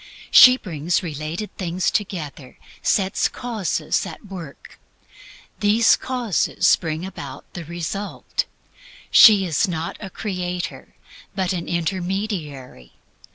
[0.31, 4.79] She brings related things together; sets causes at work;
[5.59, 8.45] these causes bring about the result.
[9.11, 10.95] She is not a creator,
[11.35, 12.93] but an intermediary.